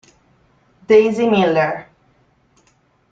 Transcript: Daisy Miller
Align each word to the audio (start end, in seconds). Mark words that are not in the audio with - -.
Daisy 0.89 1.29
Miller 1.29 1.85